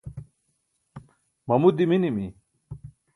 [1.47, 2.25] mamu diminimi